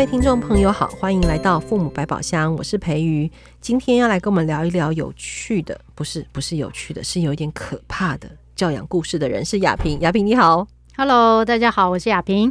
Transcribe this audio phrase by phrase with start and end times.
[0.00, 3.30] 各位听众朋友好，欢迎来到父母百宝箱，我是培瑜。
[3.60, 8.26] 今天要来跟我们聊一聊有趣的，不是不是有趣的，是有一点可怕的
[8.56, 10.00] 教养故事的人，是雅萍。
[10.00, 12.50] 雅萍你好，Hello，大家好，我是雅萍。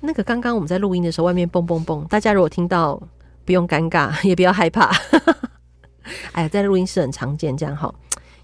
[0.00, 2.98] 那个刚刚我们在录音的时候，外面蹦蹦蹦，大家如果听到，
[3.44, 4.90] 不用尴尬，也不要害怕。
[6.32, 7.94] 哎呀，在录音室很常见，这样哈。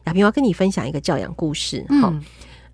[0.04, 2.10] 雅萍，我要跟你分享一个教养故事，好。
[2.10, 2.22] 嗯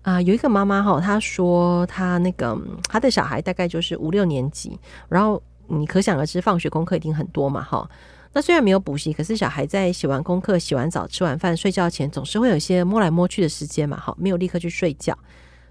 [0.03, 2.57] 啊、有一个妈妈哈，她说她那个
[2.89, 7.87] 她的小孩大概就是五六年级，然后你可想而知，放学功课一定很多嘛哈。
[8.33, 15.15] 那虽然没有补习，可是小孩在写完功课、洗完澡、吃完饭、睡觉前，总是会有一些摸来摸去的时间嘛哈，没有立刻去睡觉。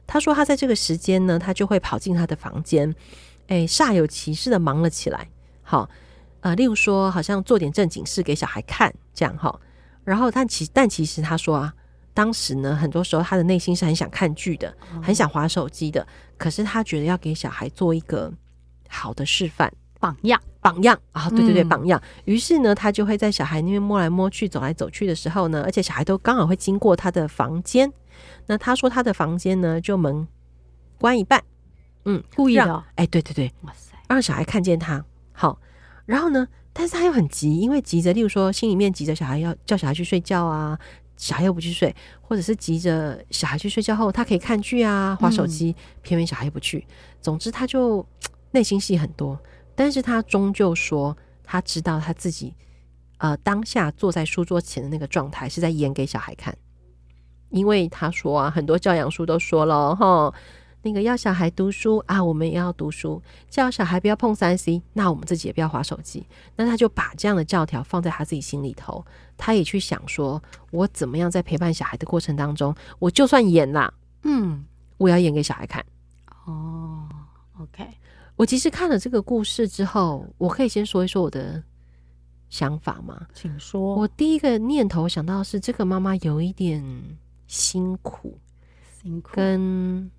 [0.06, 2.94] 她说她在这个时间呢，她就会跑进她的房间，
[3.48, 5.28] 哎，煞有其事的忙了起来。
[5.62, 5.90] 好，
[6.40, 9.58] 呃，例如说，好像做点正经事给小孩看这样哈。
[10.04, 11.74] 然后但其但其实她说啊。
[12.20, 16.06] 当时呢，很多时候他的内心是很想看剧的，很想划手机的。
[16.36, 18.30] 可是他觉得要给小孩做一个
[18.90, 21.98] 好的示范榜样，榜样啊，对对对，榜样。
[22.26, 27.90] 于是呢，他就会在小孩那边摸来摸去、走来走去的时候呢，而且小孩都刚好会经过他的房间。
[28.46, 30.28] 那他说他的房间呢，就门
[30.98, 31.42] 关一半，
[32.04, 32.84] 嗯，故意的。
[32.96, 35.02] 哎，对对对，哇塞，让小孩看见他。
[35.32, 35.58] 好，
[36.04, 40.78] 然后呢，但是他又很急，因为急着，例如说心里面急着小孩要叫小孩去睡觉啊。
[41.20, 46.86] 小孩又不去睡，或者是急着小孩去睡觉后，他可以看剧啊、划手机，偏偏小孩又不去。
[47.20, 48.04] 总之，他就
[48.52, 49.38] 内心戏很多，
[49.74, 52.54] 但是他终究说，他知道他自己，
[53.18, 56.56] 呃，当下坐在书桌前的那个状态是在演给小孩看，
[57.50, 60.32] 因为他说啊，很多教养书都说了哈。
[60.82, 66.26] 那个要小孩读书啊，我们也要读书；叫小孩不要碰三 C，那我们自己也不要划手机。
[66.56, 69.04] 那他就把这样的教条放在他自己心里头，
[69.36, 73.92] 他也去想说，我怎么样在陪伴小孩的过程当中，我就算演啦，
[74.22, 74.64] 嗯，
[74.96, 75.84] 我要演给小孩看。
[76.46, 77.06] 哦
[77.58, 77.86] ，OK。
[78.36, 81.62] 我其实看了这个故事之后，我可以先说一说我的
[82.48, 83.26] 想法吗？
[83.34, 83.96] 请说。
[83.96, 86.82] 我第一个念头想到的是，这个妈妈有一点
[87.46, 88.38] 辛苦，
[89.02, 90.10] 辛苦跟。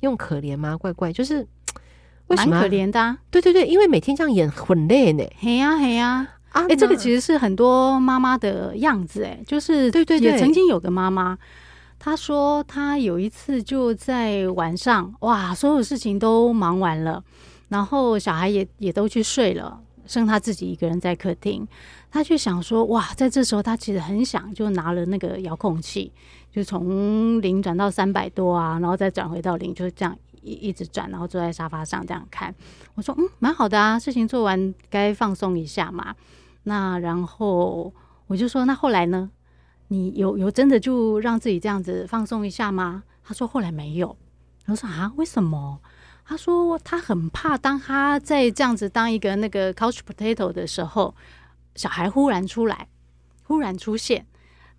[0.00, 0.76] 用可怜吗？
[0.76, 1.46] 怪怪，就是
[2.26, 3.18] 为什么蛮可怜的啊？
[3.30, 5.24] 对对对，因为每天这样演很累呢。
[5.38, 6.26] 嘿呀嘿呀！
[6.50, 11.38] 哎、啊欸，这个其实是很多妈妈的样子哎，就是对对对，也曾经有个妈妈，
[11.98, 17.22] 她说她有一次就在晚上，哇，所有事情都忙完了，
[17.68, 21.66] 然后小孩也也都去睡了，剩她自己一个人在客厅。
[22.10, 26.12] 他就想说，哇，在这时候他其实很想就拿了那个遥控器。
[26.50, 32.52] 就从零转到三百多啊，然后再转回到零，就这样一一直转，然后坐在沙发上这样看。
[32.94, 36.14] 我说，嗯，蛮好的啊，事情做完该放松一下嘛。
[36.64, 37.92] 那然后
[38.26, 39.30] 我就说，那后来呢？
[39.92, 43.02] 你有有真的就让自己这样子放松一下吗？
[43.24, 44.16] 他说后来没有。
[44.66, 45.80] 我说啊，为什么？
[46.24, 51.12] 他说他很怕，当他在这样子当一个那个 couch potato 的时候，
[51.80, 52.88] 小孩忽然出来，
[53.44, 54.26] 忽然出现。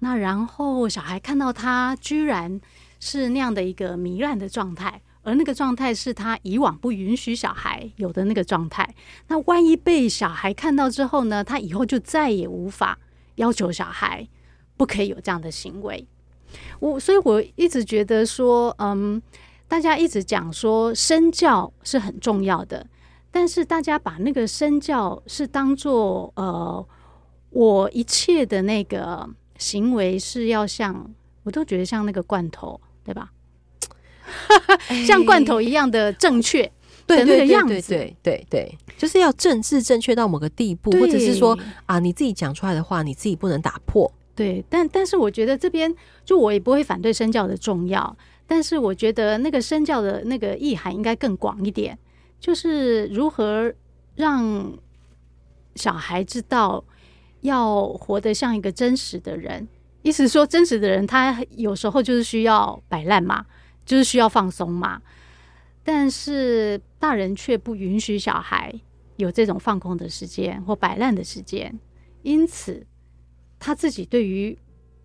[0.04, 2.62] 那然后小孩看到他居然
[3.00, 8.88] 是那样的一个糜烂的状态，而那个状态是他以往不允许小孩有的那个状态。
[9.30, 11.44] 那万一被小孩看到之后呢？
[11.44, 13.00] 他以后就再也无法
[13.38, 14.28] 要求小孩
[14.78, 16.08] 不可以有这样的行为。
[16.80, 19.20] 我所以我一直觉得说，嗯，
[19.68, 22.86] 大家一直讲说身教是很重要的，
[23.32, 26.86] 但是大家把那个身教是当做呃
[27.50, 29.30] 我一切的那个。
[29.62, 33.32] 行为是要像，我都觉得像那个罐头，对吧？
[35.06, 36.64] 像罐头一样的正确
[37.06, 41.56] 的那个样子，对对对，就是要政治正确到某个地步，或者是说
[41.86, 44.12] 啊，你自己讲出来的话，你自己不能打破。
[44.34, 51.96] 对，但但是我觉得这边就我也不会反对身教的重要，但是我觉得那个身教的那个意涵应该更广一点，
[52.42, 53.74] 就是如何
[54.16, 54.78] 让
[55.76, 56.84] 小孩知道。
[57.42, 59.68] 要活得像一个真实的人，
[60.04, 63.48] 意思说，真实的人他有时候就是需要摆烂嘛，
[63.84, 65.02] 就是需要放松嘛。
[65.84, 68.72] 但是大人却不允许小孩
[69.16, 71.80] 有这种放空的时间或摆烂的时间，
[72.22, 72.86] 因此
[73.58, 74.56] 他自己对于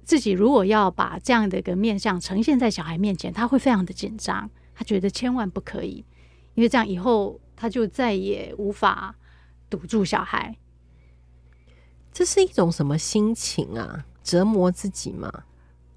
[0.04, 6.04] 自己如果要把这样的一个面相呈现在小孩面前，他会非常的紧张，他觉得千万不可以，
[6.56, 9.14] 因为这样以后他就再也无法
[9.70, 10.56] 堵住小孩。
[12.12, 14.04] 这是一种什么心情啊？
[14.24, 15.30] 折磨自己吗？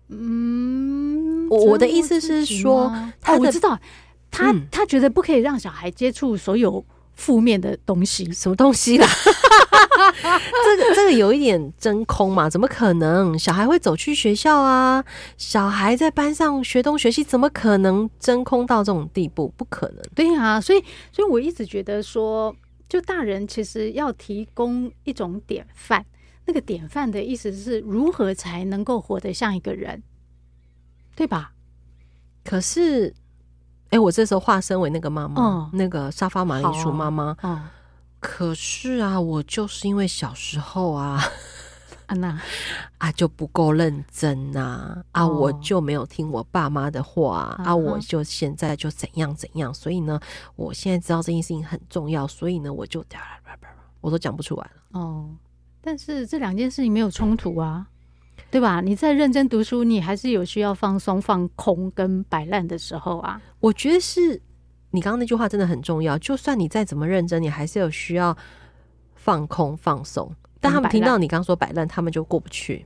[0.09, 3.79] 嗯，我的意思是说，他、哦、我知道，
[4.29, 9.07] 他、嗯、他觉得不可以让小孩接触所有负面的东西，什么东西啦？
[10.21, 12.49] 这个这个有一点真空嘛？
[12.49, 13.37] 怎么可能？
[13.37, 15.03] 小孩会走去学校啊？
[15.37, 19.53] 小孩在班上学东学西，怎么可能真空到这种地步？
[19.57, 20.01] 不可能。
[20.15, 22.55] 对啊，所以所以我一直觉得说。
[22.89, 26.03] 就大人其实要提供一种典范，
[26.47, 30.01] 那个典范的意思是如何才能够活得像一个人，
[31.15, 31.51] 对吧？
[32.43, 37.37] 可是，哎、欸，我这时候化身为那个妈妈，嗯、那个沙发马铃薯妈妈。
[37.43, 37.61] 嗯，
[38.19, 41.21] 可是啊，我就是因为小时候啊。
[42.07, 42.41] 安娜
[42.97, 44.59] 啊，就不够认真呐！
[45.11, 49.71] 啊，啊哦、我就没有听我爸妈的话啊，啊，我就现在就怎样怎样。
[49.71, 50.19] 所以呢，
[50.55, 53.05] 我现在知道这件事情很重要，所以呢，我就
[54.01, 54.99] 我都讲不出来了。
[54.99, 55.29] 哦，
[55.81, 57.85] 但是这两件事情没有冲突啊，
[58.49, 58.81] 对吧？
[58.81, 63.39] 你在认真读书，你还是有需要放松、放空跟摆烂的时候啊。
[63.59, 64.41] 我觉得是
[64.91, 66.17] 你刚刚那句话真的很重要。
[66.17, 68.35] 就算你再怎么认真，你还是有需要
[69.15, 70.31] 放空、放松。
[70.59, 72.85] 但他们听到你刚说摆烂，他们就过不去。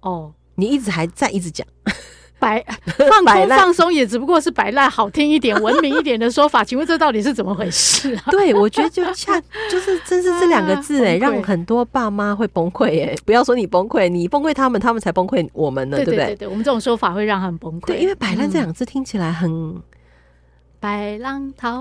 [0.00, 1.64] 哦，你一直还在一直讲
[2.40, 2.60] 摆
[2.98, 6.62] 放空放松，也只不过是摆烂好听一点、文明一点的说法。
[6.66, 8.24] 请问这到底是怎么回事啊？
[8.32, 9.40] 对，我觉得就恰
[9.70, 13.14] 就是真是这两个字哎，让很多爸妈会崩溃哎。
[13.24, 16.34] 不要说你崩溃，你崩溃他们，他们才崩溃我们呢，对不对？
[16.34, 17.86] 对，我们这种说法会让他们崩溃。
[17.86, 19.80] 对，因为摆烂这两个字听起来很
[20.82, 21.80] 白浪滔。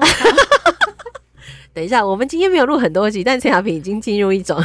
[1.74, 4.64] 等一下，我们今天没有录很多集，但陈雅萍已经进入一种。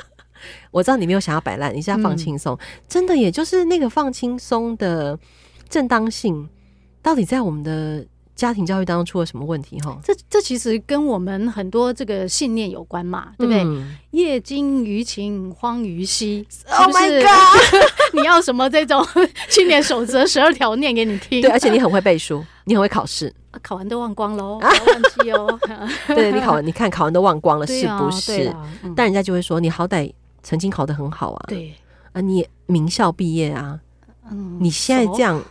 [0.72, 2.58] 我知道你没有想要摆烂，你是要放轻松，嗯、
[2.88, 5.18] 真的，也就是那个放轻松的
[5.68, 6.48] 正当性，
[7.02, 9.78] 到底在我们的家庭教育当中出了什么问题？
[9.80, 13.62] 哈，这这其实跟我们很多这个信念有关嘛，对不对？
[13.64, 16.46] 嗯、业精于勤，荒于嬉。
[16.68, 17.84] Oh my god！
[18.14, 19.06] 你要什么这种
[19.48, 21.40] 青年守则十二条念给你听？
[21.42, 25.60] 对，而且你很会背书，你很会考试，考完都忘光喽， 不要忘记哦。
[26.14, 28.48] 对，你考完，你看考完都忘光了，是 不是？
[28.48, 30.12] 啊嗯、但人家就会说，你好歹。
[30.42, 31.74] 曾经考得很好啊，对
[32.12, 33.80] 啊，你也名校毕业啊，
[34.30, 35.42] 嗯，你现在这样，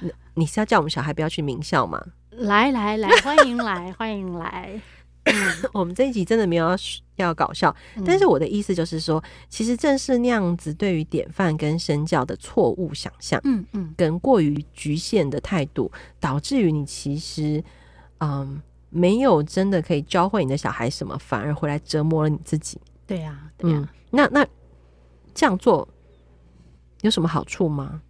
[0.00, 2.02] 你你是要叫我们小孩不要去名校吗？
[2.30, 4.80] 来来来，欢迎来，欢迎来。
[5.72, 6.76] 我们这一集真的没有要
[7.16, 17.62] 要搞笑，嗯、但是我的意思就是说，其实正是那样子对于典范跟身教的错误想象，嗯嗯，跟过于局限的态度，导致于你其实，
[18.18, 18.60] 嗯。
[18.94, 22.78] 没有真的可以教会你的小孩什么，反而回来折磨了你自己。
[23.06, 23.88] 对呀、啊，对呀、啊嗯。
[24.10, 24.46] 那那
[25.32, 25.88] 这样做
[27.00, 28.02] 有什么好处吗？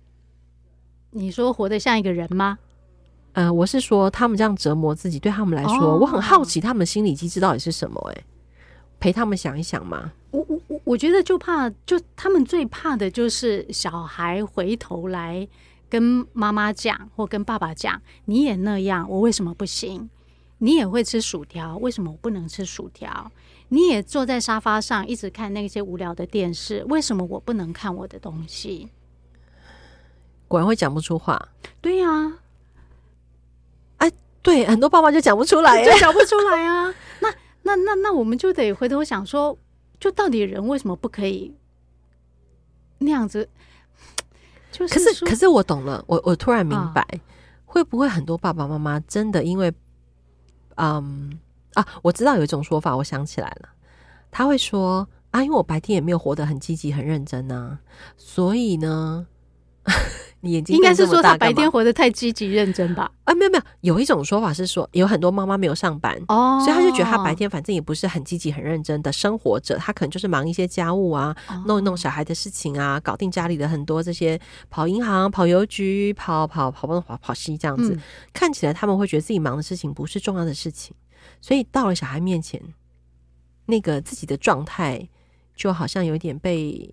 [1.11, 2.59] 你说活得像一个人吗？
[3.33, 8.13] 呃，我是说他们这样折磨自己，对他们来说，哦、我很好奇他们的心理机制到底是什么、欸？
[8.13, 8.25] 哎，
[9.01, 10.13] 陪他们想一想嘛。
[10.31, 15.47] 我我我我觉得就怕，就他们最怕的就是小孩回头来
[15.89, 20.09] 跟妈妈讲或跟爸爸讲，你也那样，我为什么不行？
[20.59, 23.33] 你也会吃薯条，为什么我不能吃薯条？
[23.69, 28.89] 你也坐在沙发上一直看那些无聊的电视，为什么我不能看我的东西？
[30.47, 31.49] 果然会讲不出话。
[31.81, 32.35] 对呀、
[34.43, 36.93] 对，很多爸爸就讲不出来，就讲不出来啊。
[37.21, 39.57] 那那那那，我们就得回头想说，
[40.01, 41.55] 就到底人为什么不可以
[42.99, 43.49] 那样子？
[44.73, 47.15] 就是，可是可是我懂了，我我突然明白，啊、
[47.65, 49.73] 会不会很多爸爸妈妈真的因为。
[50.77, 51.31] 嗯、um,
[51.75, 53.69] 啊，我知道有一种说法，我想起来了，
[54.31, 57.79] 他会说啊，因为我白天也没有活得很积极、很认真啊，
[58.17, 59.27] 所以呢。
[60.45, 63.09] 你眼睛应该是说他白天活得太积极认真吧？
[63.23, 80.93] 啊，没有没有，有一种说法是说，有很多妈妈没有上班哦，所以他就觉得他白天反正也不是很积极、很认真的生活着，他可能就是忙一些家务啊，哦、弄一弄小孩的事情啊，搞定家里的很多这些跑银行、跑邮局、跑跑跑跑跑跑西这样子，嗯、看起来他们会觉得自己忙的事情不是重要的事情，
[81.41, 82.61] 所以到了小孩面前，
[83.67, 85.09] 那个自己的状态
[85.55, 86.93] 就好像有点被。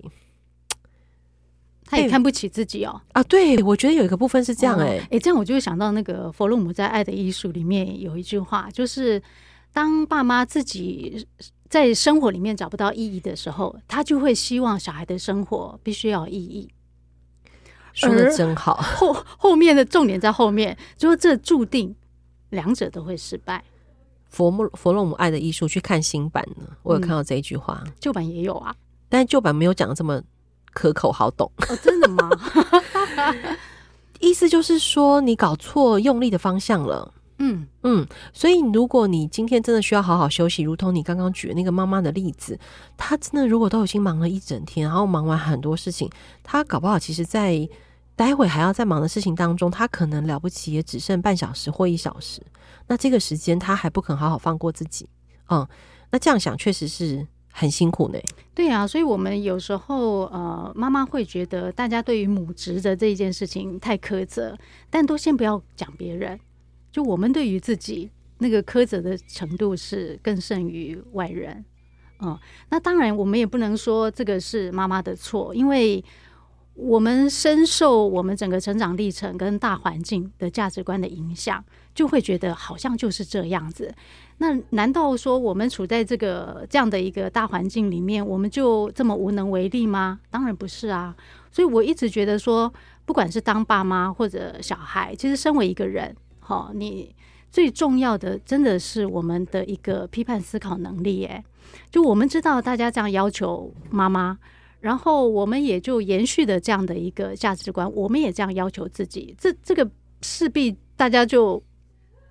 [1.89, 9.19] 他也看不起自己哦啊，对，我觉得有一个部分是这样哎、欸，哎、欸，这样我就会想到那个弗洛姆在《爱的艺术》里面有一句话，就是
[9.73, 11.25] 当爸妈自己
[11.67, 16.69] 在生活里面找不到意义的时候，他就会希望小孩的生活必须要有意义。
[17.91, 21.95] 说的真好，后后面的重点在后面，就是这注定
[22.51, 23.63] 两者都会失败。
[24.27, 28.75] 佛莫弗洛姆《爱的艺术》去看新版呢，我有看到这一句话，嗯、旧版也有啊，
[29.09, 30.21] 但是旧版没有讲的这么。
[30.73, 32.29] 可口好懂哦，真的吗？
[34.19, 37.13] 意思就是说你搞错用力的方向了。
[37.41, 42.59] 嗯嗯，所以如果你今天真的需要好好休息，如同你刚刚举的那个妈妈的例子，
[42.97, 46.09] 她真的如果都已经忙了一整天，然后忙完很多事情，
[46.43, 47.67] 她搞不好其实在
[48.17, 52.41] 待会还要在忙的事情当中，她可能了不起也只剩半小时或一小时。
[52.87, 55.07] 那这个时间她还不肯好好放过自己，
[55.49, 55.65] 嗯，
[56.11, 57.25] 那这样想确实是。
[57.59, 58.17] 很辛苦呢，
[58.55, 64.57] 对啊，所以我们有时候呃，妈妈会觉得大家对于母职的这一件事情太苛责，
[64.89, 66.39] 但都先不要讲别人，
[66.89, 71.65] 就我们对于自己那个苛责的程度是更胜于外人。
[72.21, 72.39] 嗯，
[72.69, 76.01] 那当然我们也不能说这个是妈妈的错，因为
[76.81, 83.93] 我们深受我们整个成长历程跟大环境的价值观的影响，就会觉得好像就是这样子。
[84.37, 90.19] 那难道说我们处在这个这样的一个大环境里面，我们就这么无能为力吗？
[90.29, 91.13] 当然不是啊。
[91.51, 92.73] 所以我一直觉得说，
[93.05, 97.13] 不管是当爸妈或者小孩，其实身为一个人，哈，你
[97.51, 101.25] 最重要的真的是我们的一个批判思考能力。
[101.25, 101.43] 诶，
[101.91, 104.37] 就我们知道大家这样要求妈妈，
[104.79, 109.35] 然后我们也就延续的这样的一个价值观，我们也这样要求自己。
[109.37, 109.89] 这这个
[110.21, 111.61] 势必大家就。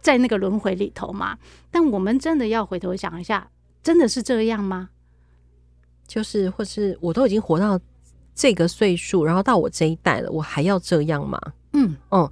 [0.00, 1.36] 在那个轮回里头嘛，
[1.72, 3.50] 但我们真的要回头想一下，
[3.82, 4.90] 真的是这样吗？
[6.06, 7.78] 就是，或是我都已经活到
[8.32, 11.38] 这个岁数，然后到我这一代了，我还要这样吗？
[11.72, 12.30] 嗯嗯，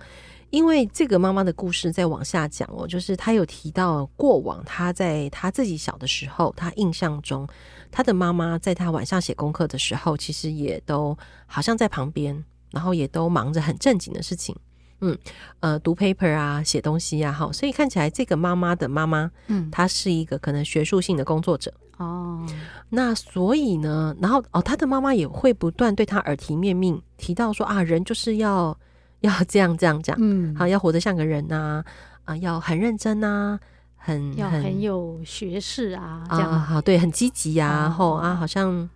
[0.51, 7.47] 因为这个妈妈的故事再往下讲哦，就是她有提到过往，她在她自己小的时候，她印象中，
[7.91, 14.55] 她的妈妈在她晚上写功课的时候，其实也都好像在旁边，然后也都忙着很正经的事情。
[15.01, 15.19] 嗯，
[15.61, 22.47] 呃，读 paper 啊，写东西呀，哈，所以看起来这个妈妈的妈妈，嗯，她是一个可能学术性的工作者哦。
[22.89, 28.79] 那所以呢，然后哦，她的妈妈也会不断对她耳提面命，提到说啊，人就是要
[29.21, 31.85] 要这样这样这样，嗯，好，要活得像个人呐，
[32.25, 33.59] 啊，啊，要很认真呐，
[33.97, 38.89] 很要很有学识啊，这样啊，好，对，很积极呀，然后啊，好像，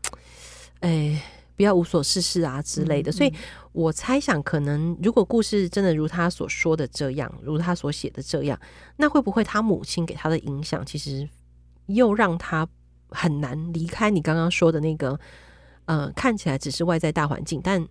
[0.81, 1.21] 哎。
[1.57, 3.31] 不要无所事事啊之类的，所以
[3.73, 8.59] 我猜想，可能如果故事真的如他所说的这样，如他所写的这样，
[8.97, 11.29] 那会不会他母亲给他的影响，其实
[11.85, 12.67] 又让他
[13.11, 15.21] 很难离开你刚刚说的那个，
[15.85, 17.87] 呃，看起来只是外在大环境，但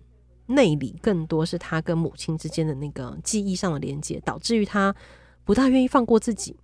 [0.50, 4.94] 内里更多是他跟母亲之间的那个记忆上的连接，导致于他
[5.44, 6.56] 不大愿意放过自己。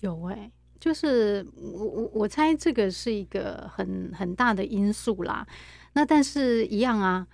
[0.00, 5.46] 有哎、就是我我我猜这个是一个很很大的因素啦。
[5.94, 7.26] 那但是一样啊，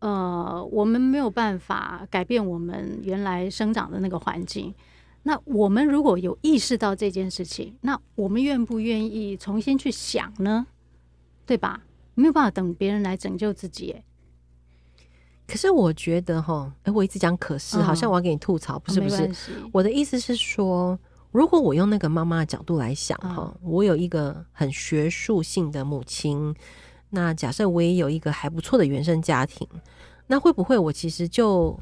[0.00, 4.74] 呃，我们没有办法改变我们原来生长的那个环境。
[5.22, 10.66] 那我们如果有意识到这件事情，那我们愿不愿意重新去想呢？
[11.46, 11.82] 对吧？
[12.14, 13.94] 没有办法等别人来拯救自己。
[15.48, 19.28] 可是我觉得哈，哎，我一直讲可是，好像我要给你吐槽，不是不是？
[19.72, 20.96] 我的意思是说。
[21.30, 26.54] 如果我用那个妈妈的角度来想哈，嗯，我有一个很学术性的母亲，
[27.10, 29.68] 那假设我也有一个还不错的原生家庭，
[30.26, 31.78] 那会不会我其实就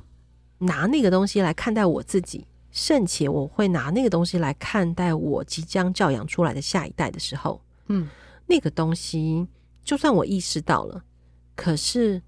[0.58, 8.08] 拿那个东西来看待我自己，甚且我会拿那个东西来看待我即将教养出来的下一代的时候，嗯，
[8.46, 9.46] 那个东西
[9.84, 11.04] 就算我意识到了，
[11.54, 12.20] 可是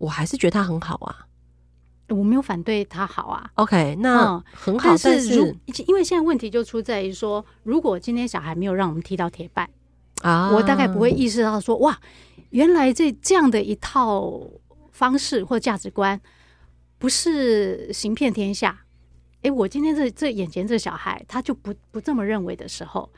[0.00, 1.26] 我还是觉得他很好啊。
[2.08, 4.88] 我没有反对他好啊，OK，那很好。
[4.88, 9.70] 但是，如因为现在问题就出在于说，如果今天小孩没有让我们踢到铁板
[10.22, 11.96] 啊，我大概不会意识到说，哇，
[12.48, 14.42] 原来这这样的一套
[14.90, 16.20] 方式或价值观
[16.98, 18.80] 不是行遍天下。
[19.42, 23.08] 哎，我今天这这眼前这小孩，他就不不这么认为的时候，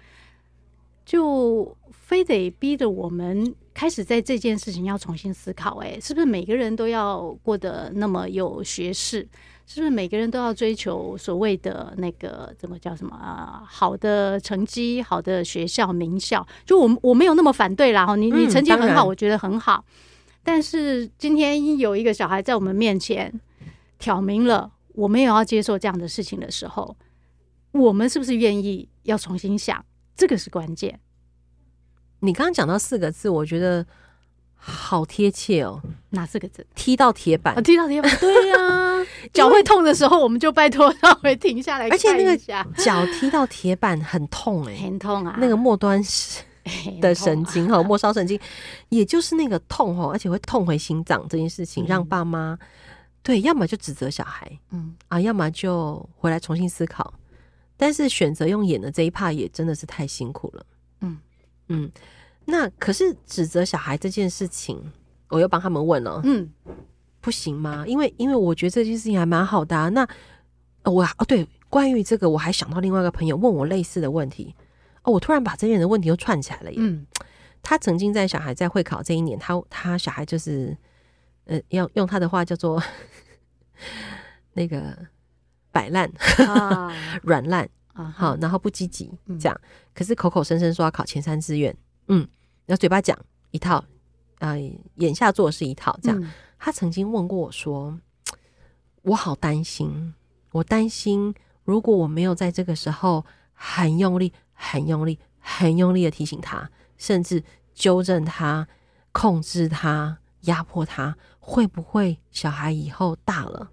[1.07, 3.55] 就非得逼着我们。
[3.75, 9.27] 开始在这件事情要重新思考，哎，是不是每个人都要过得那么有学识？
[9.67, 13.63] 是不是每个人都要追求所谓的那个怎么叫什么啊？
[13.67, 16.47] 好的成绩、好的学校、名校？
[16.67, 19.83] 就我我没有那么反对啦，哈，你你成绩很好，我觉得很好。
[20.43, 23.33] 但是今天有一个小孩在我们面前
[23.99, 26.95] 挑明了，我们也要接受这样的事情的时候，
[27.73, 29.83] 我们是不是愿意要重新想？
[30.15, 31.01] 这个是关键。
[32.23, 33.85] 你刚刚讲到四个字，我觉得
[34.55, 35.83] 好贴切哦。
[36.11, 36.65] 哪四个字？
[36.77, 38.17] 踢到铁板，啊、踢到铁板。
[38.19, 41.89] 对呀、啊，脚会痛的时候，我们就拜托稍微停下来。
[41.89, 42.37] 而且那个
[42.77, 45.37] 脚踢到铁板很痛哎、欸，很痛啊。
[45.41, 46.01] 那个末端
[47.01, 48.39] 的神经哈，末梢神经，
[48.91, 52.67] 也就是那个痛哦，而且会痛回心脏这件事情，让爸妈、嗯、
[53.25, 57.13] 对，要么就指责小孩，嗯啊，要么就回来重新思考。
[57.77, 60.65] 但是选择用演的这一 part 也真的是太辛苦了。
[61.73, 61.91] 嗯，
[62.45, 64.93] 那可是指责小孩这件事情，
[65.29, 66.51] 我又帮他们问了，嗯，
[67.21, 67.85] 不行吗？
[67.87, 69.89] 因为因为我觉得这件事情还蛮好的啊。
[69.89, 70.07] 那
[70.85, 74.55] 我哦对，关于这个我还想到另外一个朋友问我类似的问题
[75.03, 76.77] 哦，我突然把这边的问题又串起来了耶。
[76.79, 77.07] 嗯，
[77.63, 80.77] 他曾经在小孩在会考这一年，他他小孩就是
[81.45, 82.83] 呃，要用他的话叫做
[84.55, 84.97] 那个
[85.71, 86.11] 摆烂、
[87.23, 87.69] 软烂。
[87.93, 89.61] 啊，好，然后不积极这样，
[89.95, 91.77] 可是口口声声说要考前三志愿，
[92.09, 92.27] 嗯，
[92.67, 93.19] 然后嘴巴讲
[93.51, 93.77] 一套，
[94.39, 96.21] 啊、呃，眼下做的是一套，这样。
[96.23, 97.99] 嗯、他曾经问过我说
[99.03, 100.15] ：“我好担心，
[100.53, 101.35] 我担心
[101.65, 107.45] 如果我没有在这个时候很用力、很用力、很用力的提醒他，甚至
[107.75, 108.67] 纠正他、
[109.13, 113.71] 控制他、压迫他，会不会小孩以后大了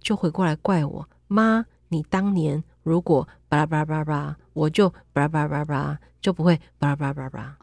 [0.00, 1.08] 就回过来怪我？
[1.26, 7.56] 妈，你当年如果巴拉巴拉巴拉巴，我就巴拉巴拉巴拉巴，就不会巴拉巴拉巴拉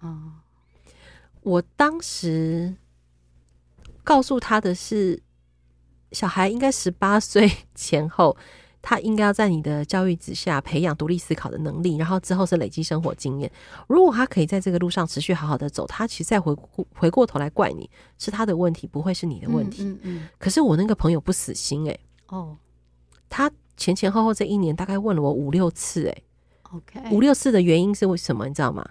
[1.42, 2.76] 我当时
[4.04, 5.22] 告诉他的是，
[6.12, 8.38] 小孩应该十八岁前后。
[8.88, 13.52] 他应该要在你的教育之下培养独立思考的能力，然后之后是累积生活经验。
[13.88, 17.90] 如果他可以在这个路上持续好好的走，他其实再回过回过头来怪你
[18.20, 19.84] 是他的问题，不会是你的问题。
[19.86, 20.30] 嗯嗯嗯。
[20.38, 22.56] 可是我那个朋友不死心诶、欸，哦，
[23.28, 26.24] 他前前后后这一年大概问了我五六次诶、欸。
[26.72, 28.48] OK，五六次的原因是为什么？
[28.48, 28.86] 你知道吗？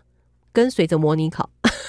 [0.53, 1.49] 跟随着模拟考。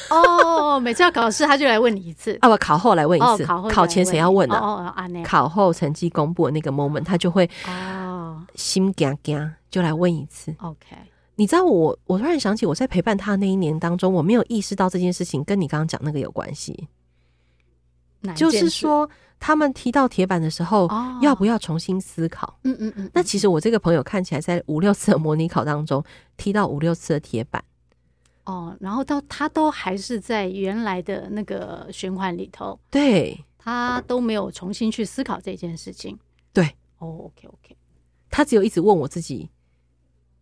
[0.09, 4.61] 哦，每次要考试他就来问你一次 啊，不，考后来问一次，哦、考后考前谁要问呢、啊？
[4.61, 10.53] 哦哦，考后成绩公布的那个 moment，他就会哦心惊惊，就来问一次。
[10.59, 10.95] OK，
[11.35, 16.87] 你知道我，我突然想起我在陪伴他那一年当中，我没有意识到这件事情跟你刚刚讲那个有关系。
[18.35, 19.07] 就是说，
[19.39, 22.57] 他们踢到铁板的时候，哦、要不要重新思考？
[22.63, 23.09] 嗯嗯嗯。
[23.13, 26.03] 那其实我这个朋友看起来在五六次的模拟考当中
[26.37, 27.63] 踢到五六次的铁板。
[28.45, 36.15] 哦，然后到他都还是在原来的那个循环里头，对，他都没有重新去思考这件事情。
[36.53, 36.63] 对，
[36.99, 37.75] 哦，OK OK，
[38.29, 39.49] 他只有一直问我自己，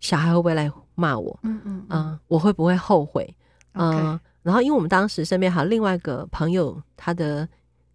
[0.02, 1.40] 小孩会不会来骂我？
[1.44, 3.34] 嗯嗯嗯、呃，我会不会后悔？
[3.72, 7.48] 嗯、然后因为我们当时身边还有另外一个朋友，他的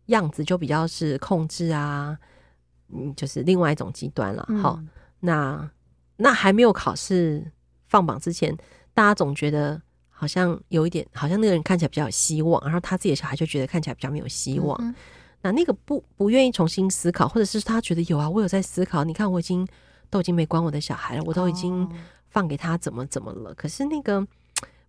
[0.09, 2.19] 样子就比较是控制啊，
[2.93, 4.47] 嗯，就是另外一种极端了。
[4.61, 4.89] 好、嗯，
[5.21, 5.71] 那
[6.17, 7.51] 那还没有考试
[7.87, 8.55] 放榜之前，
[8.93, 9.81] 大家总觉得。
[10.21, 14.77] 好像有一点，好像那个人看起来比较有希望，然后他自己的小孩就觉得看起来比较没有希望。
[14.83, 14.93] 嗯、
[15.43, 19.05] 那那个不不愿意重新思考，或者是他觉得有啊，我有在思考。
[19.05, 19.65] 你看，我已经
[20.11, 21.89] 都已经没管我的小孩了，我都已经
[22.31, 23.51] 放给他怎么怎么了。
[23.51, 24.27] 哦、可是那个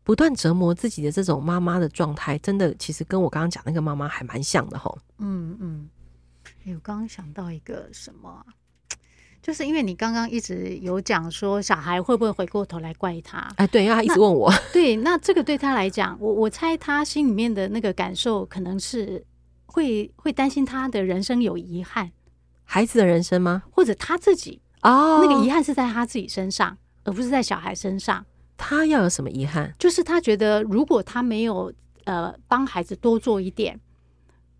[0.09, 4.97] 不断折磨自己的这种妈妈的状态，真的其实跟我刚刚讲那个妈妈还蛮像的吼。
[5.19, 5.87] 嗯嗯，
[6.65, 8.43] 哎，我刚刚想到一个什么？
[9.39, 13.53] 就是因为你刚刚一直有讲说小孩会不会回过头来怪他？
[13.57, 14.51] 哎，对，因为他一直问我。
[14.73, 19.23] 对，那这个对他来讲，我我猜他心里面的那个感受，可能是
[19.67, 22.11] 会会担心他的人生有遗憾，
[22.63, 23.61] 孩子的人生吗？
[23.69, 28.25] 或者他自己哦，那个遗憾是在他自己身上，而不是在小孩身上。
[28.59, 29.73] 他要有什么遗憾？
[29.79, 33.79] 就是他觉得，如果他没有呃帮孩子多做一点。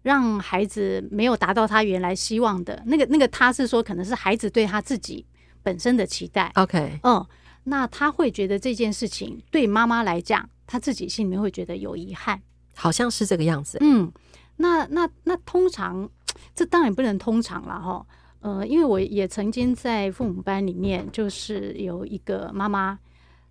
[0.01, 5.25] 让孩子没有达到他原来希望的那个那个，他是说可能是孩子对他自己
[5.61, 6.49] 本身的期待。
[6.55, 7.23] OK，嗯，
[7.65, 12.41] 那他会觉得这件事情对妈妈来讲，他自己心里面会觉得有遗憾，
[12.77, 13.77] 好像是这个样子。
[13.81, 14.09] 嗯，
[14.55, 16.09] 那那那通常
[16.55, 18.05] 这当然不能通常了哈。
[18.39, 22.97] 呃，因为我也曾经在父母班里面，就是有一个妈妈，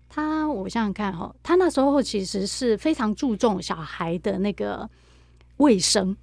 [0.09, 4.89] 她我想想看哦，他那时候其实是非常注重小孩的那个
[5.57, 6.17] 卫生。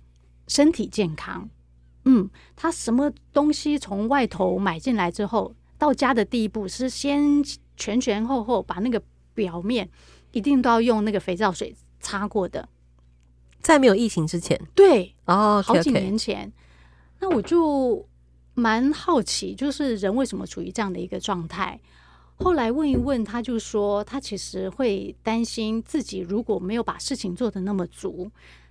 [0.49, 1.51] 身体健康，
[2.05, 7.42] 嗯，他什么东西从外头买进来之后，到家的第一步是先
[7.77, 9.03] 前前后后把那个
[9.35, 9.90] 表面
[10.31, 12.68] 一定都要用那个肥皂水擦过的。
[13.61, 16.53] 在没有疫情之前，对哦，好几年前，
[17.18, 18.07] 那我就
[18.55, 21.81] 蛮好奇，就是人为什么处于这样的一个状态？
[22.38, 28.31] 后来问一问，他就说他其实会担心自己如果没有把事情做得那么足。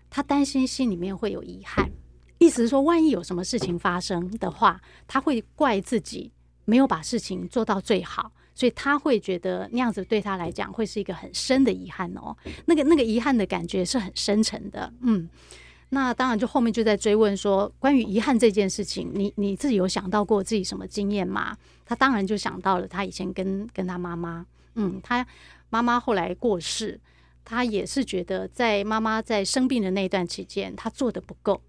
[0.10, 1.92] 他担心心里面会有遗憾，
[2.38, 6.32] 意思是说，万一有什么事情发生的话，他会怪自己
[6.64, 12.38] 没有把事情做到最好，所以他会觉得那样子对他来讲会是一个很深的遗憾哦。
[12.66, 15.28] 那个那个遗憾的感觉是很深沉的，嗯。
[15.96, 21.56] 那当然，就后面就在追问说，关于遗憾这件事情，你你自己有想到过自己什么经验吗？
[21.86, 25.26] 他当然就想到了他以前跟跟他妈妈，嗯，他
[25.70, 27.00] 妈妈后来过世。
[27.48, 31.62] 他也是觉得，在妈妈在生病的那段期间，他做的不够。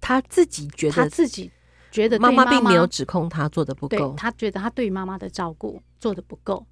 [0.00, 1.50] 他自己觉得，他自己
[1.90, 4.14] 觉得妈妈并没有指控他做的不够。
[4.16, 6.64] 他觉得他对妈妈的照顾做的不够，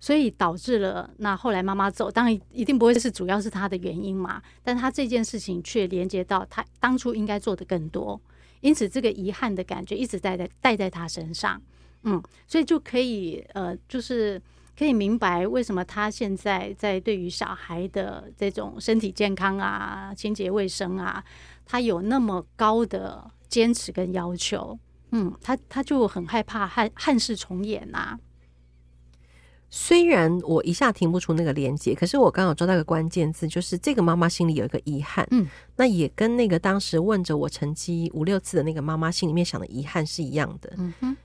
[0.00, 4.42] 所以导致了那后来妈妈走，当然一定不会是主要是他的原因嘛。
[4.64, 8.20] 但他这件事情却连接到他当初应该做的更多，
[8.60, 11.62] 因此这个遗憾的感觉一直带在带在他身上。
[12.02, 14.42] 嗯，所以就可以呃，就是。
[14.78, 21.22] 可以明白为什么他现在在对于小孩的这种身体健康啊、清洁卫生啊，
[21.66, 24.78] 他有那么高的坚持跟要求。
[25.10, 28.18] 嗯，他他就很害怕憾憾事重演呐、啊。
[29.70, 35.26] 虽然我一下听不出那个连接，可是我刚好抓到一个关键字，就是这个妈妈心里有一个遗憾。
[35.30, 40.72] 嗯，那也跟那个当时问着我成绩五六次的那个妈妈心里面想的遗憾是一样的。
[40.76, 41.16] 嗯哼。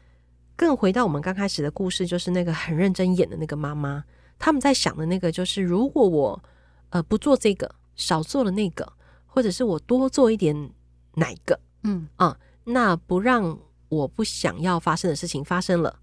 [0.58, 4.02] 更回到我们刚开始的故事，就是那个很认真演的那个妈妈，
[4.40, 6.44] 他们在想的那个就是，如果我
[6.92, 8.94] 呃不做这个，少做了那个，
[9.26, 10.72] 或者是我多做一点
[11.16, 16.00] 哪个，嗯啊，那不让我不想要发生的事情发生了，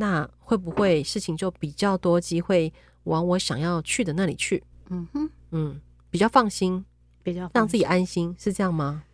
[0.00, 2.72] 那会不会事情就比较多机会
[3.04, 4.62] 往我想要去的那里去？
[4.90, 5.80] 嗯哼，嗯，
[6.10, 6.84] 比较放心，
[7.22, 9.04] 比较让自己安心，是这样吗？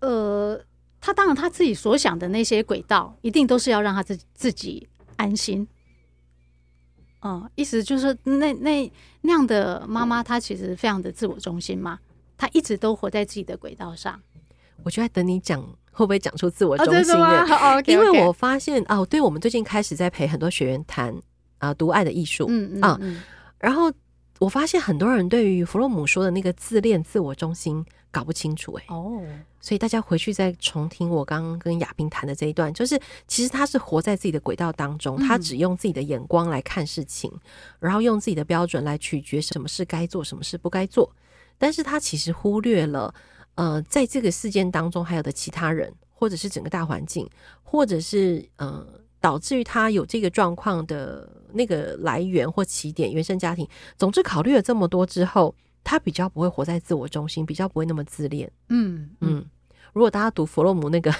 [0.00, 0.60] 呃。
[1.04, 5.66] 他当然，他自己所想的那些轨道，一定都是要让他自自己安心。
[7.22, 8.92] 嗯，意思就是那那
[9.22, 11.98] 那样的妈妈，她其实非常的自我中心嘛，
[12.36, 14.22] 她一直都活在自己的轨道上。
[14.84, 17.24] 我就在等你讲，会不会讲出自我中心的？
[17.24, 17.92] 哦 okay, okay.
[17.92, 21.14] 因为我发现哦，对，我们最近开始在陪很多学员谈
[21.58, 23.00] 啊，读爱的艺术，嗯嗯啊，
[23.58, 23.92] 然后
[24.40, 29.22] 我发现很多人对于弗洛姆说的那个自恋、自我中心搞不清楚，欸，哎哦。
[29.64, 37.40] 所以大家回去再重听我刚刚跟亚萍谈的这一段，就是其实他是活在自己的轨道当中，他只用自己的眼光来看事情，嗯、
[37.78, 41.08] 然后用自己的标准来取决什么事该做，什么事不该做。
[41.58, 43.14] 但是他其实忽略了，
[43.54, 47.28] 呃，在这个事件当中还有的其他人，或者是整个大环境，
[47.62, 48.86] 或者是呃，
[49.20, 53.68] 导致于他有这个状况的那个来源或起点，原生家庭。
[53.96, 55.54] 总之，考虑了这么多之后。
[55.84, 58.48] 他比较不会活在自我中心，比较不会那么自恋。
[58.68, 59.44] 嗯嗯，
[59.92, 61.12] 如果大家读弗洛姆那个，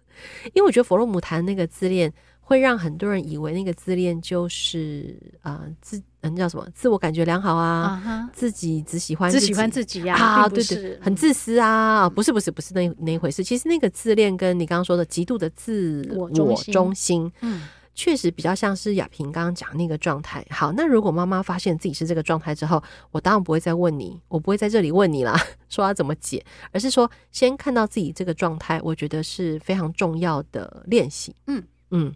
[0.54, 2.10] 因为我觉得弗洛姆谈那个自恋，
[2.48, 13.42] 会让很多人以为那个自恋就是啊、呃、自嗯叫什么自我感觉良好啊，uh huh、自己只喜欢只喜欢自己啊，啊对对，很自私啊，不是不是不是那那一回事。
[13.42, 16.30] 其实那个自恋跟你刚刚说的极度的自我
[16.72, 17.62] 中心，嗯。
[17.98, 20.44] 确实比较像是亚萍刚刚讲那个状态。
[20.50, 25.34] 好，那如果妈妈发现自己是这个状态之后，我当然不会再问你，我不会在这里问你啦，
[25.70, 31.34] 说要怎么解，而是说先看到自己这个状态，我觉得是非常重要的练习。
[31.46, 32.12] 嗯嗯，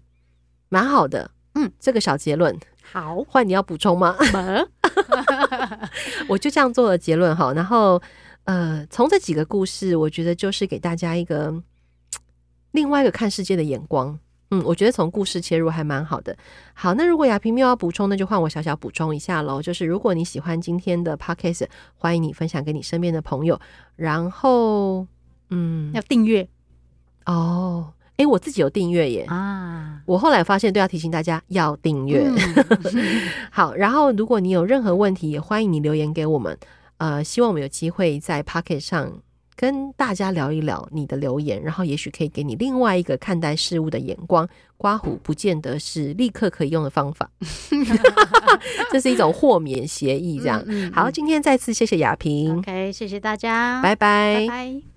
[0.70, 1.30] 蛮好的。
[1.56, 2.56] 嗯，这个小结论
[2.92, 4.16] 好，换你要补充吗？
[6.28, 7.52] 我就这样做了结论哈。
[7.52, 8.00] 然后
[8.44, 11.52] 呃，从这几个故事，我觉得就是给大家一个
[12.70, 14.18] 另外一个看世界的眼光。
[14.52, 16.36] 嗯，我觉得从故事切入还蛮好的。
[16.74, 19.62] 好，那如果亚萍没有要补充，那就换我小小补充一下喽。
[19.62, 23.60] 就是如果你喜欢今天的 podcast，欢迎你分享给你身边的朋友。
[23.94, 25.06] 然后，
[25.50, 26.48] 嗯，要订阅
[27.26, 27.92] 哦。
[28.20, 30.00] 诶，我自己有订阅耶啊！
[30.04, 32.22] 我后来发现都要提醒大家要订阅。
[32.26, 32.36] 嗯、
[33.50, 36.56] 好，然后如果你有任何问题，也欢迎你留言给我们。
[36.98, 39.12] 呃，希望我们有机会在 podcast 上。
[39.56, 44.48] 跟大家聊一聊你的留言，然后也许可以给你另外一个看待事物的眼光。
[44.78, 47.30] 刮胡不见得是立刻可以用的方法，
[48.90, 50.38] 这是一种豁免协议。
[50.38, 52.56] 这样，嗯嗯嗯、好，今天再次谢谢亚萍。
[52.56, 54.46] OK，谢谢大家，拜拜。
[54.46, 54.89] 拜拜。